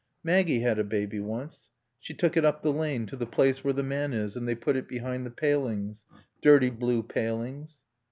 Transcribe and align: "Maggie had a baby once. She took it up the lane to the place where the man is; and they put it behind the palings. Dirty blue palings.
"Maggie 0.23 0.61
had 0.61 0.79
a 0.79 0.83
baby 0.83 1.19
once. 1.19 1.69
She 1.99 2.15
took 2.15 2.35
it 2.35 2.43
up 2.43 2.63
the 2.63 2.73
lane 2.73 3.05
to 3.05 3.15
the 3.15 3.27
place 3.27 3.63
where 3.63 3.75
the 3.75 3.83
man 3.83 4.13
is; 4.13 4.35
and 4.35 4.47
they 4.47 4.55
put 4.55 4.75
it 4.75 4.87
behind 4.87 5.27
the 5.27 5.29
palings. 5.29 6.05
Dirty 6.41 6.71
blue 6.71 7.03
palings. 7.03 7.77